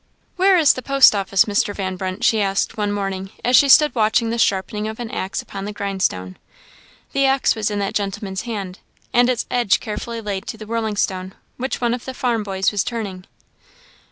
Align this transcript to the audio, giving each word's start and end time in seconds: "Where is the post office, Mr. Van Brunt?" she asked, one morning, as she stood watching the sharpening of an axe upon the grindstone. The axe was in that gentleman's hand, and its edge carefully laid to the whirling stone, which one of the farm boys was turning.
"Where 0.35 0.57
is 0.57 0.73
the 0.73 0.81
post 0.81 1.13
office, 1.13 1.45
Mr. 1.45 1.75
Van 1.75 1.95
Brunt?" 1.95 2.23
she 2.23 2.41
asked, 2.41 2.75
one 2.75 2.91
morning, 2.91 3.29
as 3.45 3.55
she 3.55 3.69
stood 3.69 3.93
watching 3.93 4.31
the 4.31 4.39
sharpening 4.39 4.87
of 4.87 4.99
an 4.99 5.11
axe 5.11 5.43
upon 5.43 5.65
the 5.65 5.71
grindstone. 5.71 6.37
The 7.13 7.27
axe 7.27 7.53
was 7.53 7.69
in 7.69 7.77
that 7.77 7.93
gentleman's 7.93 8.41
hand, 8.41 8.79
and 9.13 9.29
its 9.29 9.45
edge 9.51 9.79
carefully 9.79 10.19
laid 10.19 10.47
to 10.47 10.57
the 10.57 10.65
whirling 10.65 10.95
stone, 10.97 11.35
which 11.57 11.81
one 11.81 11.93
of 11.93 12.05
the 12.05 12.15
farm 12.15 12.41
boys 12.41 12.71
was 12.71 12.83
turning. 12.83 13.27